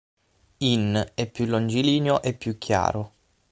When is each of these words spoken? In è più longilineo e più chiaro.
In 0.57 1.11
è 1.13 1.29
più 1.29 1.45
longilineo 1.45 2.23
e 2.23 2.33
più 2.33 2.57
chiaro. 2.57 3.11